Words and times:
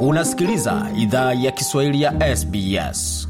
Unasikiliza 0.00 0.86
idhaa 0.96 1.32
ya 1.32 1.50
Kiswahili 1.50 2.02
ya 2.02 2.36
SBS. 2.36 3.28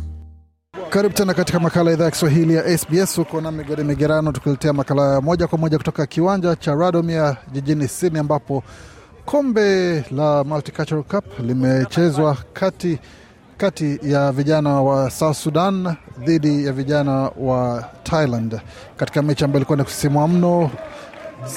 Karibu 0.91 1.15
tena 1.15 1.35
katika 1.35 1.61
makala 1.61 1.93
idhaa 1.93 2.05
ya 2.05 2.11
Kiswahili 2.11 2.55
ya 2.55 2.79
SBS. 2.79 3.17
Huko 3.17 3.41
na 3.41 3.53
Migode 3.53 3.85
Migerano 3.85 4.33
tukiletea 4.33 4.73
makala 4.73 5.21
moja 5.21 5.47
kwa 5.47 5.59
moja 5.59 5.79
kutoka 5.79 6.07
kiwanja 6.07 6.57
cha 6.57 6.75
Radomia 6.75 7.37
jijini 7.53 7.89
Sydney, 7.89 8.21
ambapo 8.21 8.63
kombe 9.25 10.01
la 10.11 10.45
Multicultural 10.45 11.05
Cup 11.05 11.25
limechezwa 11.41 12.37
kati 12.53 12.99
kati 13.57 13.99
ya 14.03 14.33
vijana 14.33 14.83
wa 14.83 15.11
South 15.11 15.37
Sudan 15.37 15.95
dhidi 16.19 16.67
ya 16.67 16.73
vijana 16.73 17.13
wa 17.39 17.85
Thailand 18.03 18.61
katika 18.97 19.23
mechi 19.23 19.45
ambayo 19.45 19.59
ilikuwa 19.59 19.79
ni 19.79 19.85
kusisimua 19.85 20.29
mno, 20.29 20.71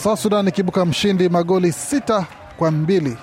South 0.03 0.19
Sudan 0.19 0.47
ikibuka 0.47 0.85
mshindi 0.85 1.29
magoli 1.29 1.71
sita 1.71 2.25
kwa 2.57 2.71
mbili 2.71 3.17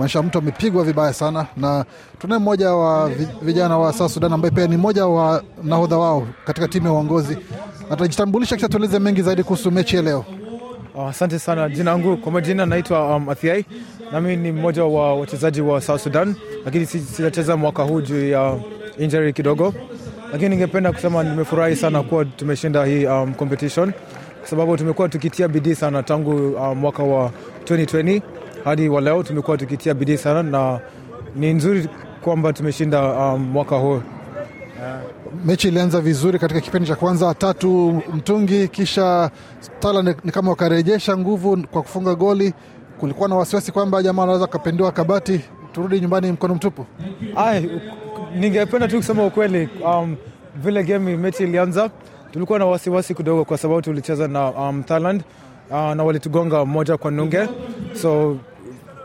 kuonyesha 0.00 0.22
mtu 0.22 0.38
amepigwa 0.38 0.84
vibaya 0.84 1.12
sana, 1.12 1.46
na 1.56 1.84
tunaye 2.18 2.40
mmoja 2.40 2.70
wa 2.72 3.10
vijana 3.42 3.78
wa 3.78 3.92
South 3.92 4.12
Sudan 4.12 4.32
ambaye 4.32 4.50
pia 4.50 4.66
ni 4.66 4.76
mmoja 4.76 5.06
wa 5.06 5.42
nahodha 5.62 5.96
wao 5.98 6.26
katika 6.44 6.68
timu 6.68 6.86
ya 6.86 6.92
uongozi. 6.92 7.38
Atajitambulisha 7.90 8.56
kisha 8.56 8.68
tueleze 8.68 8.98
mengi 8.98 9.22
zaidi 9.22 9.42
kuhusu 9.42 9.70
mechi 9.70 9.96
ya 9.96 10.02
leo. 10.02 10.24
Asante 11.08 11.34
uh, 11.36 11.40
sana. 11.42 11.68
Jina 11.68 11.90
langu 11.90 12.16
kwa 12.16 12.32
majina 12.32 12.66
naitwa 12.66 13.16
um, 13.16 13.28
Athiai, 13.28 13.64
nami 14.12 14.36
ni 14.36 14.52
mmoja 14.52 14.84
wa 14.84 15.14
wachezaji 15.16 15.60
wa 15.60 15.80
South 15.80 16.00
Sudan, 16.02 16.34
lakini 16.64 16.86
sijacheza 16.86 17.56
mwaka 17.56 17.82
huu 17.82 18.00
juu 18.00 18.28
ya 18.28 18.56
injury 18.98 19.32
kidogo, 19.32 19.74
lakini 20.32 20.50
ningependa 20.50 20.92
kusema 20.92 21.22
nimefurahi 21.22 21.76
sana 21.76 22.02
kuwa 22.02 22.24
tumeshinda 22.24 22.84
hii 22.84 23.06
um, 23.06 23.34
competition 23.34 23.92
kwa 24.40 24.48
sababu 24.48 24.76
tumekuwa 24.76 25.08
tukitia 25.08 25.48
bidii 25.48 25.74
sana 25.74 26.02
tangu 26.02 26.30
um, 26.50 26.78
mwaka 26.78 27.02
wa 27.02 27.30
2020 27.64 28.20
hadi 28.64 28.88
wa 28.88 29.00
leo 29.00 29.22
tumekuwa 29.22 29.56
tukitia 29.58 29.94
bidii 29.94 30.16
sana 30.16 30.42
na 30.42 30.80
ni 31.36 31.52
nzuri 31.52 31.88
kwamba 32.24 32.52
tumeshinda 32.52 33.02
um, 33.12 33.42
mwaka 33.42 33.76
huu. 33.76 34.02
Mechi 35.44 35.68
ilianza 35.68 36.00
vizuri 36.00 36.38
katika 36.38 36.60
kipindi 36.60 36.88
cha 36.88 36.96
kwanza 36.96 37.34
tatu 37.34 38.02
mtungi, 38.14 38.68
kisha 38.68 39.30
Thailand 39.80 40.16
ni 40.24 40.32
kama 40.32 40.50
wakarejesha 40.50 41.16
nguvu 41.16 41.56
kwa 41.70 41.82
kufunga 41.82 42.14
goli. 42.14 42.54
Kulikuwa 43.00 43.28
na 43.28 43.34
wasiwasi 43.36 43.72
kwamba 43.72 44.02
jamaa 44.02 44.20
wanaweza 44.22 44.46
kapendiwa 44.46 44.92
kabati, 44.92 45.40
turudi 45.72 46.00
nyumbani 46.00 46.32
mkono 46.32 46.54
mtupu. 46.54 46.86
Ai, 47.36 47.70
ningependa 48.36 48.88
tu 48.88 48.96
kusema 48.96 49.26
ukweli, 49.26 49.68
um, 49.86 50.16
vile 50.56 50.82
game 50.84 51.16
mechi 51.16 51.42
ilianza 51.42 51.90
tulikuwa 52.32 52.58
na 52.58 52.66
wasiwasi 52.66 53.14
kidogo 53.14 53.44
kwa 53.44 53.58
sababu 53.58 53.82
tulicheza 53.82 54.28
na 54.28 54.50
um, 54.50 54.82
Thailand 54.82 55.22
uh, 55.70 55.76
na 55.94 56.04
walitugonga 56.04 56.64
moja 56.64 56.96
kwa 56.96 57.10
nunge, 57.10 57.48
so 58.02 58.36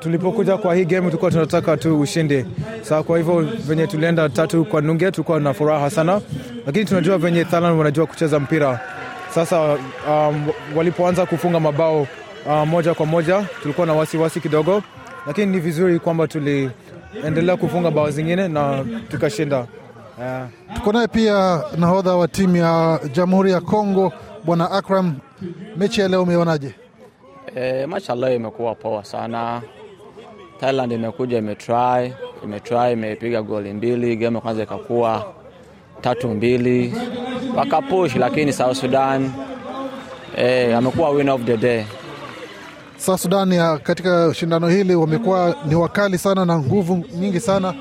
tulipokuja 0.10 0.58
kwa 0.58 0.76
hii 0.76 0.86
game 0.86 1.06
tulikuwa 1.08 1.32
tunataka 1.32 1.78
tu 1.78 2.00
ushindi. 2.00 2.46
Sa 2.82 3.04
kwa 3.04 3.18
hivyo 3.18 3.42
venye 3.42 3.88
tulienda 3.88 4.30
tatu 4.30 4.66
kwa 4.66 4.82
nunge 4.82 5.12
tulikuwa 5.12 5.40
na 5.40 5.54
furaha 5.54 5.90
sana, 5.90 6.22
lakini 6.66 6.86
tunajua 6.86 7.18
venye 7.18 7.46
Thailand 7.46 7.78
wanajua 7.78 8.06
kucheza 8.06 8.40
mpira. 8.40 8.80
Sasa 9.30 9.78
um, 10.10 10.48
walipoanza 10.76 11.26
kufunga 11.26 11.60
mabao 11.60 12.08
uh, 12.46 12.68
moja 12.68 12.94
kwa 12.94 13.06
moja 13.06 13.46
tulikuwa 13.62 13.88
na 13.88 13.94
wasiwasi 13.94 14.18
wasi 14.18 14.40
kidogo, 14.42 14.84
lakini 15.28 15.52
ni 15.52 15.60
vizuri 15.60 16.00
kwamba 16.00 16.28
tuliendelea 16.28 17.58
kufunga 17.58 17.92
bao 17.92 18.12
zingine 18.12 18.48
na 18.48 18.86
tukashinda. 19.12 19.60
Uh, 19.60 20.76
Tuko 20.76 20.92
naye 20.92 21.08
pia 21.08 21.62
nahodha 21.78 22.16
wa 22.16 22.28
timu 22.28 22.56
ya 22.58 23.00
Jamhuri 23.14 23.52
ya 23.52 23.62
Kongo 23.62 24.14
Bwana 24.44 24.72
Akram. 24.72 25.14
Mechi 25.78 26.02
ya 26.02 26.08
leo 26.08 26.24
umeonaje? 26.24 26.76
E, 27.56 27.86
mashallah 27.86 28.36
imekuwa 28.36 28.76
poa 28.76 29.04
sana. 29.04 29.62
Thailand 30.60 30.92
imekuja 30.92 31.38
imetry 31.38 32.14
imetry 32.44 32.92
imepiga 32.92 33.42
goli 33.42 33.74
mbili, 33.74 34.16
game 34.16 34.40
kwanza 34.42 34.64
ikakuwa 34.64 35.34
tatu 36.02 36.28
mbili, 36.28 36.94
wakapush, 37.56 38.16
lakini 38.16 38.54
South 38.54 38.78
Sudan 38.78 39.32
eh, 40.38 40.78
amekuwa 40.78 41.10
win 41.10 41.30
of 41.30 41.42
the 41.44 41.58
day. 41.58 41.84
South 42.98 43.20
Sudan 43.22 43.52
ya 43.52 43.78
katika 43.78 44.34
shindano 44.34 44.68
hili 44.68 44.96
wamekuwa 44.96 45.56
ni 45.66 45.76
wakali 45.76 46.18
sana 46.18 46.46
na 46.46 46.60
nguvu 46.60 47.06
nyingi 47.20 47.40
sana 47.40 47.74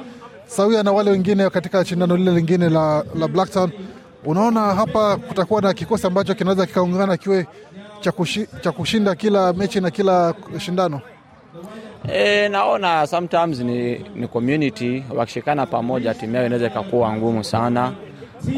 sawia 0.47 0.83
na 0.83 0.93
wale 0.93 1.11
wengine 1.11 1.51
katika 1.51 1.85
shindano 1.85 2.17
lile 2.17 2.31
lingine 2.33 2.69
la, 2.69 3.05
la 3.19 3.29
Blacktown. 3.29 3.71
Unaona 4.25 4.61
hapa 4.61 5.17
kutakuwa 5.17 5.63
na 5.63 5.73
kikosi 5.75 6.07
ambacho 6.07 6.35
kinaweza 6.35 6.67
kikaungana 6.67 7.17
kiwe 7.17 7.47
cha 8.01 8.13
kushi, 8.13 8.47
kushinda 8.77 9.15
kila 9.15 9.53
mechi 9.53 9.81
na 9.81 9.91
kila 9.91 10.35
shindano. 10.59 11.01
E, 12.13 12.49
naona 12.49 13.07
sometimes 13.07 13.61
ni, 13.61 13.99
ni 14.15 14.29
community 14.29 15.05
wakishikana 15.17 15.67
pamoja, 15.67 16.15
timu 16.15 16.35
yao 16.37 16.47
inaweza 16.47 16.67
ikakuwa 16.67 17.13
ngumu 17.17 17.45
sana 17.45 17.93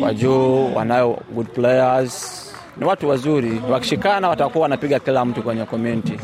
kwa 0.00 0.14
juu 0.14 0.74
wanayo 0.74 1.18
good 1.34 1.46
players, 1.46 2.42
ni 2.76 2.84
watu 2.86 3.08
wazuri, 3.08 3.60
wakishikana 3.70 4.28
watakuwa 4.28 4.62
wanapiga 4.62 4.98
kila 5.00 5.24
mtu 5.24 5.42
kwenye 5.42 5.64
community. 5.64 6.18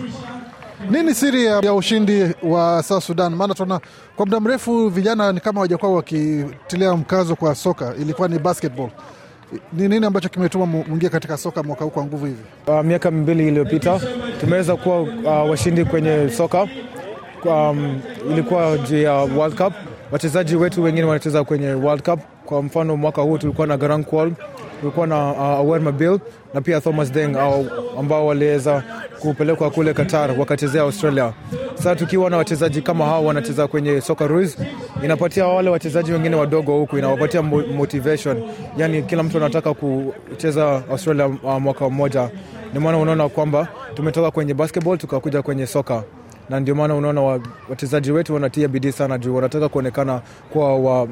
Nini 0.90 1.14
siri 1.14 1.44
ya, 1.44 1.74
ushindi 1.74 2.26
wa 2.42 2.82
South 2.82 3.04
Sudan? 3.04 3.34
Maana 3.34 3.54
tunaona 3.54 3.80
kwa 4.16 4.26
muda 4.26 4.40
mrefu 4.40 4.88
vijana 4.88 5.32
ni 5.32 5.40
kama 5.40 5.54
hawajakuwa 5.58 5.94
wakitilia 5.94 6.94
mkazo 6.96 7.36
kwa 7.36 7.54
soka, 7.54 7.94
ilikuwa 8.00 8.28
ni 8.28 8.38
basketball. 8.38 8.88
Ni 9.72 9.88
nini 9.88 10.06
ambacho 10.06 10.28
kimetuma 10.28 10.66
mwingie 10.66 11.08
katika 11.08 11.36
soka 11.36 11.62
mwaka 11.62 11.84
huu 11.84 11.90
kwa 11.90 12.04
nguvu 12.04 12.26
hivi? 12.26 12.42
Uh, 12.66 12.82
miaka 12.82 13.10
miwili 13.10 13.48
iliyopita 13.48 14.00
tumeweza 14.40 14.76
kuwa 14.76 15.00
uh, 15.02 15.50
washindi 15.50 15.84
kwenye 15.84 16.30
soka. 16.30 16.68
Um, 17.44 18.00
ilikuwa 18.30 18.78
juu 18.78 19.02
ya 19.02 19.12
World 19.12 19.56
Cup. 19.56 19.72
Wachezaji 20.12 20.56
wetu 20.56 20.82
wengine 20.82 21.06
wanacheza 21.06 21.44
kwenye 21.44 21.68
World 21.72 22.02
Cup. 22.02 22.20
Kwa 22.46 22.62
mfano 22.62 22.96
mwaka 22.96 23.22
huu 23.22 23.38
tulikuwa 23.38 23.66
na 23.66 23.76
Garang 23.76 24.04
Kwal, 24.04 24.32
tulikuwa 24.80 25.06
na 25.06 25.30
uh, 25.32 25.40
Awer 25.40 25.80
Mabil 25.80 26.18
na 26.54 26.60
pia 26.60 26.80
Thomas 26.80 27.12
Deng 27.12 27.36
au 27.36 27.66
ambao 27.98 28.26
waliweza 28.26 28.82
kupelekwa 29.20 29.70
kule 29.70 29.94
Qatar 29.94 30.30
wakachezea 30.40 30.82
Australia. 30.82 31.32
Sasa 31.74 31.96
tukiwa 31.96 32.30
na 32.30 32.36
wachezaji 32.36 32.82
kama 32.82 33.04
hao 33.04 33.24
wanacheza 33.24 33.66
kwenye 33.68 34.00
Socceroos, 34.00 34.56
inapatia 35.04 35.46
wale 35.46 35.70
wachezaji 35.70 36.12
wengine 36.12 36.36
wadogo 36.36 36.78
huku, 36.78 36.98
inawapatia 36.98 37.42
motivation, 37.42 38.42
yani 38.76 39.02
kila 39.02 39.22
mtu 39.22 39.36
anataka 39.36 39.74
kucheza 39.74 40.82
Australia 40.90 41.26
uh, 41.26 41.58
mwaka 41.60 41.88
mmoja. 41.90 42.30
Ndio 42.70 42.80
maana 42.80 42.98
unaona 42.98 43.28
kwamba 43.28 43.68
tumetoka 43.94 44.30
kwenye 44.30 44.54
basketball 44.54 44.98
tukakuja 44.98 45.42
kwenye 45.42 45.66
soka 45.66 46.02
na 46.50 46.60
ndio 46.60 46.74
maana 46.74 46.94
unaona 46.94 47.40
wachezaji 47.68 48.12
wetu 48.12 48.34
wanatia 48.34 48.68
bidii 48.68 48.92
sana 48.92 49.18
juu 49.18 49.34
wanataka 49.34 49.68
kuonekana 49.68 50.20
kuwa 50.52 50.76
wa, 50.78 51.08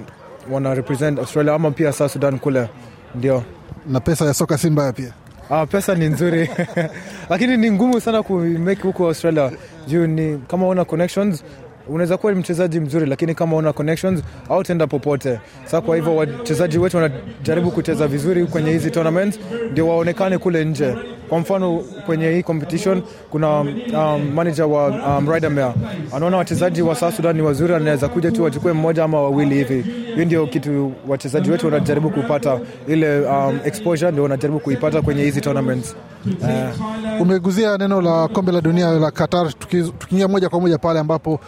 wana 0.50 0.74
represent 0.74 1.18
Australia 1.18 1.54
ama 1.54 1.70
pia 1.70 1.92
South 1.92 2.12
Sudan 2.12 2.38
kule, 2.38 2.68
ndio. 3.14 3.42
Na 3.86 4.00
pesa 4.00 4.24
ya 4.24 4.34
soka 4.34 4.58
si 4.58 4.70
mbaya 4.70 4.92
pia. 4.92 5.12
Ah, 5.50 5.66
pesa 5.66 5.94
ni 5.94 6.06
nzuri 6.08 6.50
lakini 7.30 7.56
ni 7.56 7.70
ngumu 7.70 8.00
sana 8.00 8.22
kumake 8.22 8.82
huko 8.82 9.06
Australia 9.06 9.50
juu 9.86 10.06
ni 10.06 10.38
kama 10.48 10.68
una 10.68 10.84
connections 10.84 11.44
unaweza 11.88 12.16
kuwa 12.16 12.32
mchezaji 12.32 12.80
mzuri 12.80 13.06
lakini 13.06 13.34
kama 13.34 13.56
una 13.56 13.72
connections 13.72 14.22
au 14.48 14.62
tenda 14.64 14.86
popote. 14.86 15.40
Sasa 15.64 15.80
kwa 15.80 15.96
hivyo 15.96 16.16
wachezaji 16.16 16.78
wetu 16.78 16.96
wanajaribu 16.96 17.70
kucheza 17.70 18.08
vizuri 18.08 18.46
kwenye 18.46 18.70
hizi 18.70 18.90
tournaments 18.90 19.40
ndio 19.72 19.88
waonekane 19.88 20.38
kule 20.38 20.64
nje. 20.64 20.94
Kwa 21.30 21.38
mfano 21.38 21.78
kwenye 22.06 22.30
hii 22.30 22.42
competition 22.42 23.02
kuna 23.30 23.60
um, 23.60 24.30
manager 24.34 24.64
wa 24.66 24.86
um, 25.18 25.30
Rydermere 25.32 25.72
anaona 26.12 26.36
wachezaji 26.36 26.82
wa 26.82 26.94
South 26.94 27.14
Sudan 27.16 27.36
ni 27.36 27.42
wazuri, 27.42 27.74
anaweza 27.74 28.08
kuja 28.08 28.30
tu 28.32 28.42
wachukue 28.44 28.72
mmoja 28.72 29.04
ama 29.04 29.22
wawili 29.22 29.54
hivi. 29.54 29.82
Hiyo 30.14 30.24
ndio 30.24 30.46
kitu 30.46 30.92
wachezaji 31.08 31.50
wetu 31.50 31.66
wanajaribu 31.66 32.10
kupata, 32.10 32.60
ile 32.88 33.20
um, 33.20 33.58
exposure 33.64 34.10
ndio 34.10 34.22
wanajaribu 34.22 34.60
kuipata 34.60 35.02
kwenye 35.02 35.22
hizi 35.22 35.40
tournaments. 35.40 35.96
Uh, 36.42 37.20
umeguzia 37.22 37.78
neno 37.78 38.00
la 38.00 38.28
kombe 38.28 38.52
la 38.52 38.60
dunia 38.60 38.90
la 38.92 39.10
Qatar, 39.10 39.52
tukiingia 39.98 40.28
moja 40.28 40.48
kwa 40.48 40.60
moja 40.60 40.78
pale 40.78 40.98
ambapo 41.00 41.40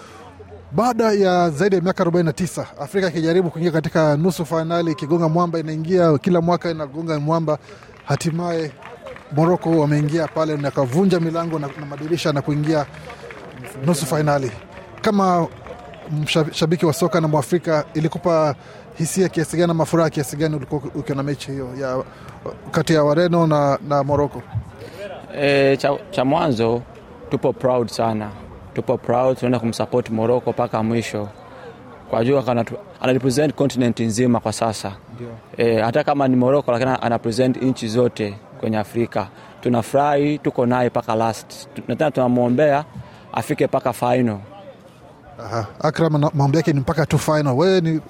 baada 0.72 1.12
ya 1.12 1.50
zaidi 1.50 1.76
ya 1.76 1.82
miaka 1.82 2.04
49 2.04 2.64
Afrika 2.80 3.08
ikijaribu 3.08 3.50
kuingia 3.50 3.70
katika 3.72 4.16
nusu 4.16 4.44
fainali, 4.46 4.92
ikigonga 4.92 5.28
mwamba, 5.28 5.58
inaingia 5.58 6.18
kila 6.18 6.40
mwaka 6.40 6.70
inagonga 6.70 7.20
mwamba, 7.20 7.58
hatimaye 8.04 8.70
Moroko 9.36 9.70
wameingia 9.70 10.28
pale 10.28 10.56
na 10.56 10.70
kavunja 10.70 11.20
milango 11.20 11.58
na, 11.58 11.68
na 11.80 11.86
madirisha 11.86 12.32
na 12.32 12.42
kuingia 12.42 12.86
nusu 13.86 14.06
fainali. 14.06 14.52
Kama 15.00 15.46
mshabiki 16.50 16.86
wa 16.86 16.92
soka 16.92 17.20
na 17.20 17.28
Mwafrika, 17.28 17.84
ilikupa 17.94 18.54
hisia 18.98 19.28
kiasi 19.28 19.56
gani 19.56 19.70
ama 19.70 19.84
furaha 19.86 20.10
kiasi 20.10 20.36
gani 20.36 20.56
ulikuwa 20.56 20.82
ukiona 20.94 21.22
mechi 21.22 21.50
hiyo 21.52 21.68
ya 21.80 22.04
kati 22.70 22.94
ya 22.94 23.04
Wareno 23.04 23.46
na, 23.46 23.78
na 23.88 24.02
Moroko? 24.04 24.42
E, 25.36 25.76
cha, 25.76 25.98
cha 26.10 26.24
mwanzo 26.24 26.82
tupo 27.30 27.52
proud 27.52 27.88
sana. 27.88 28.30
Tupo 28.74 28.98
proud, 28.98 29.36
tunaenda 29.36 29.58
kumsupport 29.58 30.10
Moroko 30.10 30.50
mpaka 30.50 30.82
mwisho. 30.82 31.28
Kwa 32.10 32.24
jua 32.24 32.66
anarepresent 33.00 33.54
continent 33.54 34.00
nzima 34.00 34.40
kwa 34.40 34.52
sasa. 34.52 34.92
E, 35.56 35.80
hata 35.80 36.04
kama 36.04 36.28
ni 36.28 36.36
Moroko 36.36 36.72
lakini 36.72 36.90
anarepresent 36.90 37.62
nchi 37.62 37.88
zote 37.88 38.34
kwenye 38.62 38.78
Afrika. 38.78 39.28
Tunafurahi, 39.60 40.38
tuko 40.38 40.66
naye 40.66 40.88
mpaka 40.88 41.14
last, 41.14 41.68
na 41.88 41.96
tena 41.96 42.10
tunamwombea 42.10 42.84
afike 43.32 43.66
mpaka 43.66 43.92
final. 43.92 44.38
Aha. 45.44 45.66
Akram 45.80 46.30
maombi 46.34 46.56
yake 46.56 46.72
ni 46.72 46.80
mpaka 46.80 47.06
tu 47.06 47.18
final. 47.18 47.54
Wewe 47.56 47.80
ni 47.80 48.00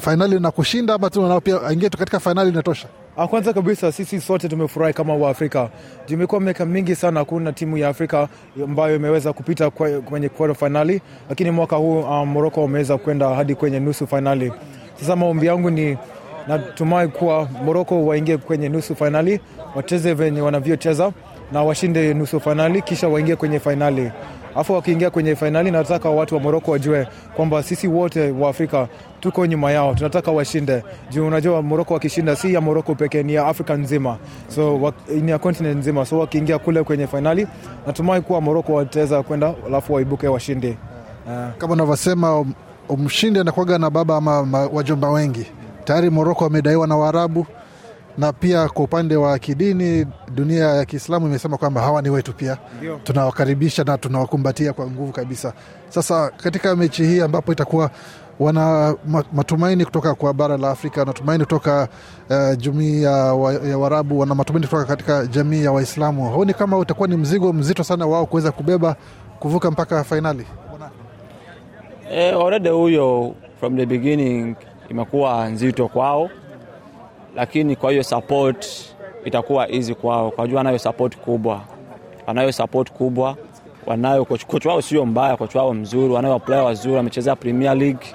fainali 0.00 0.40
na 0.40 0.50
kushinda 0.50 0.94
ama 0.94 1.10
tu 1.10 1.22
nao 1.22 1.40
pia 1.40 1.62
aingie 1.62 1.90
tu 1.90 1.98
katika 1.98 2.20
fainali 2.20 2.50
inatosha? 2.50 2.88
Ah, 3.16 3.26
Kwanza 3.28 3.52
kabisa 3.52 3.92
sisi 3.92 4.20
sote 4.20 4.48
tumefurahi 4.48 4.92
kama 4.94 5.14
Waafrika. 5.14 5.68
Imekuwa 6.08 6.40
miaka 6.40 6.64
mingi 6.66 6.94
sana 6.94 7.20
hakuna 7.20 7.52
timu 7.52 7.78
ya 7.78 7.88
Afrika 7.88 8.28
ambayo 8.64 8.96
imeweza 8.96 9.32
kupita 9.32 9.70
kwenye 9.70 10.28
quarter 10.28 10.56
finali, 10.68 11.02
lakini 11.28 11.50
mwaka 11.50 11.76
huu 11.76 12.00
um, 12.00 12.28
Morocco 12.28 12.62
wameweza 12.62 12.98
kwenda 12.98 13.28
hadi 13.34 13.54
kwenye 13.54 13.80
nusu 13.80 14.06
finali. 14.06 14.52
Sasa 15.00 15.16
maombi 15.16 15.46
yangu 15.46 15.70
ni 15.70 15.98
natumai 16.48 17.08
kuwa 17.08 17.48
Moroko 17.64 18.06
waingie 18.06 18.36
kwenye 18.36 18.68
nusu 18.68 18.96
fainali, 18.96 19.40
wacheze 19.74 20.14
venye 20.14 20.40
wanavyocheza 20.40 21.12
na 21.52 21.62
washinde 21.62 22.14
nusu 22.14 22.40
fainali, 22.40 22.82
kisha 22.82 23.08
waingie 23.08 23.36
kwenye 23.36 23.60
fainali. 23.60 24.10
Alafu 24.54 24.72
wakiingia 24.72 25.10
kwenye 25.10 25.36
fainali, 25.36 25.70
nataka 25.70 26.10
watu 26.10 26.34
wa 26.34 26.40
Moroko 26.40 26.70
wajue 26.70 27.06
kwamba 27.36 27.62
sisi 27.62 27.88
wote 27.88 28.30
wa 28.30 28.50
Afrika 28.50 28.88
tuko 29.20 29.46
nyuma 29.46 29.70
yao, 29.72 29.94
tunataka 29.94 30.30
washinde. 30.30 30.82
Juu 31.10 31.26
unajua 31.26 31.62
Moroko 31.62 31.94
wakishinda 31.94 32.36
si 32.36 32.54
ya 32.54 32.60
Moroko 32.60 32.94
pekee, 32.94 33.22
ni 33.22 33.34
ya 33.34 33.46
Afrika 33.46 33.74
nzima, 33.74 34.18
so 34.48 34.92
ni 35.22 35.30
ya 35.30 35.38
continent 35.38 35.76
nzima. 35.78 36.04
So 36.04 36.18
wakiingia 36.18 36.58
kule 36.58 36.82
kwenye 36.82 37.06
fainali, 37.06 37.46
natumai 37.86 38.20
kuwa 38.20 38.40
Moroko 38.40 38.74
wataweza 38.74 39.22
kwenda, 39.22 39.54
alafu 39.66 39.92
waibuke 39.94 40.28
washindi. 40.28 40.76
Kama 41.58 41.72
unavyosema 41.72 42.38
um- 42.40 42.52
mshindi 42.98 43.40
anakuwaga 43.40 43.78
na 43.78 43.90
baba 43.90 44.16
ama 44.16 44.40
wajomba 44.72 45.10
wengi. 45.10 45.46
Tayari 45.86 46.10
Moroko 46.10 46.44
wamedaiwa 46.44 46.86
na 46.86 46.96
Waarabu 46.96 47.46
na 48.18 48.32
pia 48.32 48.68
kwa 48.68 48.84
upande 48.84 49.16
wa 49.16 49.38
kidini, 49.38 50.06
dunia 50.34 50.64
ya 50.64 50.84
Kiislamu 50.84 51.26
imesema 51.26 51.56
kwamba 51.56 51.80
hawa 51.80 52.02
ni 52.02 52.10
wetu 52.10 52.32
pia, 52.32 52.56
tunawakaribisha 53.04 53.84
na 53.84 53.98
tunawakumbatia 53.98 54.72
kwa 54.72 54.86
nguvu 54.86 55.12
kabisa. 55.12 55.52
Sasa 55.88 56.30
katika 56.30 56.76
mechi 56.76 57.04
hii 57.04 57.20
ambapo 57.20 57.52
itakuwa 57.52 57.90
wana 58.40 58.94
matumaini 59.32 59.84
kutoka 59.84 60.14
kwa 60.14 60.34
bara 60.34 60.56
la 60.56 60.70
Afrika, 60.70 61.00
wanatumaini 61.00 61.44
kutoka 61.44 61.88
uh, 62.30 62.56
jamii 62.58 63.02
ya, 63.02 63.12
wa, 63.12 63.52
ya 63.54 63.78
Waarabu, 63.78 64.18
wana 64.20 64.34
matumaini 64.34 64.66
kutoka 64.66 64.84
katika 64.84 65.26
jamii 65.26 65.64
ya 65.64 65.72
Waislamu. 65.72 66.30
Huoni 66.30 66.54
kama 66.54 66.78
utakuwa 66.78 67.08
ni 67.08 67.16
mzigo 67.16 67.52
mzito 67.52 67.84
sana 67.84 68.06
wao 68.06 68.26
kuweza 68.26 68.52
kubeba 68.52 68.96
kuvuka 69.40 69.70
mpaka 69.70 70.04
fainali? 70.04 70.46
Eh, 72.10 72.34
already 72.36 72.68
huyo 72.68 73.34
from 73.60 73.76
the 73.76 73.86
beginning 73.86 74.56
imekuwa 74.90 75.48
nzito 75.48 75.88
kwao, 75.88 76.30
lakini 77.36 77.76
kwa 77.76 77.90
hiyo 77.90 78.02
support 78.02 78.66
itakuwa 79.24 79.72
easy 79.72 79.94
kwao, 79.94 80.30
kwa 80.30 80.48
jua 80.48 80.58
wanayo 80.58 80.78
support 80.78 81.16
kubwa, 81.16 81.60
wanayo 82.26 82.52
support 82.52 82.92
kubwa, 82.92 83.36
wanayo 83.86 84.24
coach 84.24 84.66
wao 84.66 84.82
sio 84.82 85.06
mbaya, 85.06 85.36
kocha 85.36 85.58
wao 85.58 85.74
mzuri, 85.74 86.12
wanayo 86.14 86.38
player 86.38 86.64
wazuri, 86.64 86.96
amechezea 86.98 87.36
Premier 87.36 87.76
League, 87.76 88.06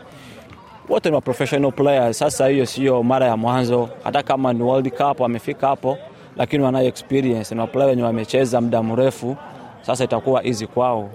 wote 0.89 1.09
ni 1.09 1.21
professional 1.21 1.71
players. 1.71 2.17
Sasa 2.19 2.47
hiyo 2.47 2.65
sio 2.65 3.03
mara 3.03 3.25
ya 3.25 3.37
mwanzo, 3.37 3.89
hata 4.03 4.23
kama 4.23 4.53
ni 4.53 4.63
World 4.63 4.89
Cup 4.89 5.19
wamefika 5.19 5.67
hapo, 5.67 5.97
lakini 6.37 6.63
wanayo 6.63 6.87
experience. 6.87 7.55
Na 7.55 7.67
player 7.67 7.89
wenye 7.89 8.03
wamecheza 8.03 8.61
muda 8.61 8.83
mrefu, 8.83 9.35
sasa 9.81 10.03
itakuwa 10.03 10.45
easy 10.45 10.67
kwao. 10.67 11.09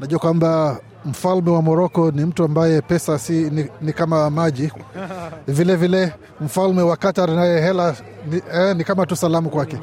Najua 0.00 0.18
kwamba 0.18 0.80
mfalme 1.06 1.50
wa 1.50 1.62
Moroko 1.62 2.10
ni 2.10 2.24
mtu 2.24 2.44
ambaye 2.44 2.80
pesa 2.80 3.18
si 3.18 3.32
ni, 3.32 3.66
ni 3.80 3.92
kama 3.92 4.30
maji. 4.30 4.72
Vilevile 5.48 5.76
vile 6.04 6.12
mfalme 6.40 6.82
wa 6.82 6.96
Qatar 6.96 7.30
naye 7.30 7.60
hela 7.60 7.94
ni, 8.30 8.36
eh, 8.54 8.76
ni 8.76 8.84
kama 8.84 9.06
tu 9.06 9.16
salamu 9.16 9.50
kwake. 9.50 9.78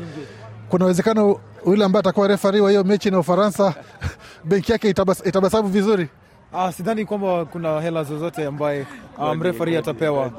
Kuna 0.70 0.86
uwezekano 0.86 1.40
yule 1.68 1.86
ambaye 1.86 2.00
atakuwa 2.00 2.28
refari 2.28 2.62
wa 2.62 2.70
hiyo 2.70 2.84
mechi 2.84 3.12
na 3.12 3.20
Ufaransa 3.20 3.74
benki 4.50 4.72
yake 4.72 4.90
itabas, 4.90 5.26
itabasamu 5.26 5.68
vizuri. 5.70 6.08
Ah, 6.54 6.72
sidhani 6.72 7.06
kwamba 7.06 7.46
kuna 7.46 7.82
hela 7.82 8.04
zozote 8.04 8.46
ambaye 8.46 8.86
um, 9.18 9.42
referee 9.44 9.78
atapewa. 9.78 10.32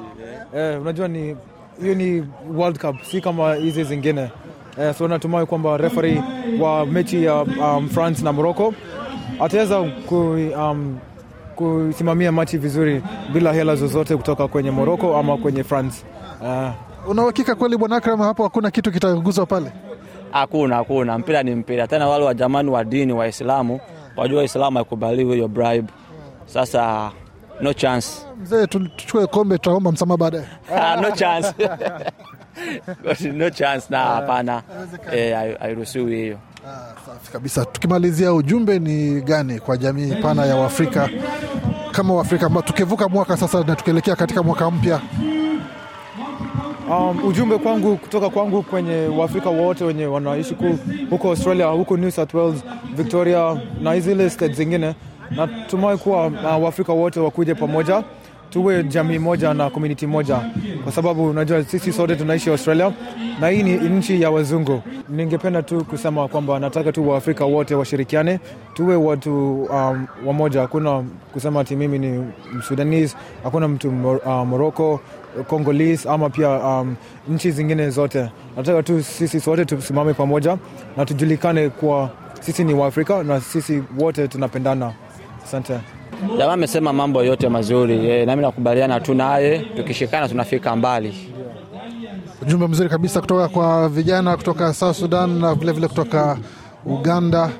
Eh, 0.56 0.80
unajua 0.80 1.08
ni 1.08 1.36
hiyo 1.80 1.94
ni 1.94 2.24
World 2.54 2.78
Cup, 2.78 2.96
si 3.10 3.20
kama 3.20 3.54
hizi 3.54 3.84
zingine. 3.84 4.30
Eh, 4.80 4.94
so 4.94 5.08
natumai 5.08 5.46
kwamba 5.46 5.76
refari 5.76 6.22
wa 6.60 6.86
mechi 6.86 7.24
ya 7.24 7.34
um, 7.42 7.88
France 7.88 8.24
na 8.24 8.32
Morocco 8.32 8.74
ataweza 9.40 9.82
ku, 9.82 10.16
um, 10.58 10.98
kusimamia 11.56 12.32
machi 12.32 12.58
vizuri 12.58 13.02
bila 13.32 13.52
hela 13.52 13.74
zozote 13.76 14.16
kutoka 14.16 14.48
kwenye 14.48 14.70
Moroko 14.70 15.16
ama 15.16 15.36
kwenye 15.36 15.64
France. 15.64 16.04
Uh, 16.42 16.70
unauhakika 17.10 17.54
kweli 17.54 17.76
bwana 17.76 17.96
Akram, 17.96 18.20
hapo 18.20 18.42
hakuna 18.42 18.70
kitu 18.70 18.92
kitaguzwa 18.92 19.46
pale? 19.46 19.72
Hakuna, 20.30 20.76
hakuna. 20.76 21.18
Mpira 21.18 21.42
ni 21.42 21.54
mpira. 21.54 21.86
Tena 21.86 22.08
wale 22.08 22.24
wajamani 22.24 22.70
wa 22.70 22.84
dini 22.84 23.12
Waislamu 23.12 23.80
wajua 24.16 24.38
Waislamu 24.38 24.76
haikubaliwi 24.76 25.34
hiyo 25.34 25.48
bribe. 25.48 25.88
Sasa 26.46 27.10
no 27.60 27.72
chance. 27.72 28.08
Mzee, 28.42 28.66
tu- 28.66 28.88
tuchukue 28.88 29.26
kombe, 29.26 29.58
tutaomba 29.58 29.92
msamaha 29.92 30.16
baadaye. 30.18 30.44
Ah, 30.76 30.96
no 31.00 31.10
chance. 31.10 31.54
no 33.32 33.50
chance 33.50 33.86
na 33.90 33.98
hapana. 33.98 34.62
Eh, 35.12 35.56
hairuhusiwi 35.60 36.16
hiyo. 36.16 36.38
Safi 37.06 37.32
kabisa. 37.32 37.64
Tukimalizia, 37.64 38.32
ujumbe 38.34 38.78
ni 38.78 39.20
gani 39.20 39.60
kwa 39.60 39.76
jamii 39.76 40.14
pana 40.22 40.46
ya 40.46 40.56
Waafrika? 40.56 41.08
Kama 41.92 42.14
Waafrika 42.14 42.46
ambao 42.46 42.62
tukivuka 42.62 43.08
mwaka 43.08 43.36
sasa 43.36 43.64
na 43.64 43.76
tukielekea 43.76 44.16
katika 44.16 44.42
mwaka 44.42 44.70
mpya. 44.70 45.00
Um, 46.90 47.24
ujumbe 47.24 47.58
kwangu 47.58 47.96
kutoka 47.96 48.30
kwangu 48.30 48.62
kwenye 48.62 49.06
Waafrika 49.06 49.50
wote 49.50 49.84
wenye 49.84 50.06
wanaishi 50.06 50.56
huko 51.10 51.28
Australia, 51.28 51.66
huko 51.66 51.96
New 51.96 52.10
South 52.10 52.34
Wales, 52.34 52.60
Victoria 52.96 53.60
na 53.82 53.92
hizi 53.92 54.08
zile 54.10 54.30
state 54.30 54.52
zingine, 54.52 54.94
natumai 55.30 55.96
kuwa 55.96 56.26
uh, 56.26 56.64
Waafrika 56.64 56.92
wote 56.92 57.20
wakuje 57.20 57.54
pamoja, 57.54 58.02
tuwe 58.54 58.82
jamii 58.84 59.18
moja 59.18 59.54
na 59.54 59.70
community 59.70 60.06
moja, 60.06 60.40
kwa 60.84 60.92
sababu 60.92 61.26
unajua 61.26 61.64
sisi 61.64 61.92
sote 61.92 62.16
tunaishi 62.16 62.50
Australia 62.50 62.92
na 63.40 63.48
hii 63.48 63.62
ni 63.62 63.72
nchi 63.76 64.22
ya 64.22 64.30
wazungu. 64.30 64.82
Ningependa 65.08 65.62
tu 65.62 65.84
kusema 65.84 66.28
kwamba 66.28 66.58
nataka 66.58 66.92
tu 66.92 67.08
Waafrika 67.08 67.44
wote 67.44 67.74
washirikiane, 67.74 68.40
tuwe 68.74 68.96
watu 68.96 69.62
um, 69.64 70.06
wamoja. 70.26 70.60
Hakuna 70.60 71.04
kusema 71.32 71.60
ati 71.60 71.76
mimi 71.76 71.98
ni 71.98 72.24
Msudanese, 72.52 73.16
hakuna 73.44 73.68
mtu 73.68 73.88
uh, 73.88 74.46
Morocco 74.46 75.00
Congolese 75.48 76.08
ama 76.08 76.30
pia 76.30 76.48
um, 76.50 76.96
nchi 77.28 77.50
zingine 77.50 77.90
zote. 77.90 78.28
Nataka 78.56 78.82
tu 78.82 79.02
sisi 79.02 79.40
sote 79.40 79.64
tusimame 79.64 80.14
pamoja 80.14 80.58
na 80.96 81.04
tujulikane 81.06 81.68
kuwa 81.68 82.10
sisi 82.40 82.64
ni 82.64 82.74
Waafrika 82.74 83.22
na 83.22 83.40
sisi 83.40 83.82
wote 83.98 84.28
tunapendana. 84.28 84.92
Asante. 85.44 85.74
Jamaa 86.38 86.52
amesema 86.52 86.92
mambo 86.92 87.22
yote 87.22 87.48
mazuri. 87.48 88.10
e, 88.10 88.26
nami 88.26 88.42
nakubaliana 88.42 89.00
tu 89.00 89.14
naye. 89.14 89.58
Tukishikana 89.76 90.28
tunafika 90.28 90.76
mbali. 90.76 91.30
Ujumbe 92.42 92.66
mzuri 92.66 92.88
kabisa 92.88 93.20
kutoka 93.20 93.48
kwa 93.48 93.88
vijana 93.88 94.36
kutoka 94.36 94.74
South 94.74 94.96
Sudan 94.96 95.30
na 95.30 95.54
vilevile 95.54 95.72
vile 95.72 95.88
kutoka 95.88 96.38
Uganda. 96.86 97.50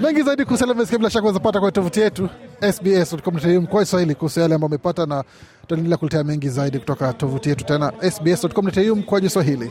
Mengi 0.00 0.22
zaidi 0.22 0.44
kuhusu 0.44 0.62
yale 0.62 0.72
umesikia 0.72 0.98
bila 0.98 1.10
shaka 1.10 1.24
unazapata 1.24 1.60
kwenye 1.60 1.72
tovuti 1.72 2.00
yetu 2.00 2.28
sbs.com.au 2.72 3.66
kwa 3.66 3.80
Kiswahili 3.84 4.14
kuhusu 4.14 4.40
yale 4.40 4.54
ambayo 4.54 4.68
umepata, 4.68 5.06
na 5.06 5.24
tutaendelea 5.60 5.96
kuletea 5.98 6.24
mengi 6.24 6.48
zaidi 6.48 6.78
kutoka 6.78 7.12
tovuti 7.12 7.48
yetu 7.48 7.64
tena 7.64 7.92
sbs.com.au 8.10 8.96
kwa 8.96 9.20
Kiswahili. 9.20 9.70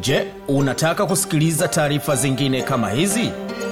Je, 0.00 0.26
unataka 0.48 1.06
kusikiliza 1.06 1.68
taarifa 1.68 2.16
zingine 2.16 2.62
kama 2.62 2.90
hizi? 2.90 3.30